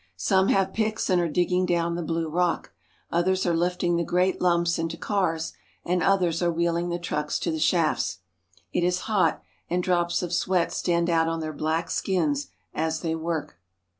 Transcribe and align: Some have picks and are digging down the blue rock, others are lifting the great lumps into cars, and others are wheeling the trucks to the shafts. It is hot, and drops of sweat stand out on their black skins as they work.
Some 0.17 0.47
have 0.47 0.73
picks 0.73 1.11
and 1.11 1.21
are 1.21 1.29
digging 1.29 1.67
down 1.67 1.93
the 1.93 2.01
blue 2.01 2.27
rock, 2.27 2.73
others 3.11 3.45
are 3.45 3.55
lifting 3.55 3.97
the 3.97 4.03
great 4.03 4.41
lumps 4.41 4.79
into 4.79 4.97
cars, 4.97 5.53
and 5.85 6.01
others 6.01 6.41
are 6.41 6.51
wheeling 6.51 6.89
the 6.89 6.97
trucks 6.97 7.37
to 7.37 7.51
the 7.51 7.59
shafts. 7.59 8.17
It 8.73 8.83
is 8.83 9.01
hot, 9.01 9.43
and 9.69 9.83
drops 9.83 10.23
of 10.23 10.33
sweat 10.33 10.71
stand 10.71 11.07
out 11.07 11.27
on 11.27 11.39
their 11.39 11.53
black 11.53 11.91
skins 11.91 12.47
as 12.73 13.01
they 13.01 13.13
work. 13.13 13.59